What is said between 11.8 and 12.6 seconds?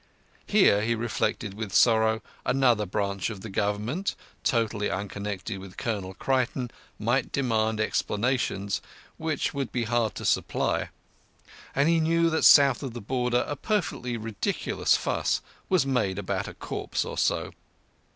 he knew that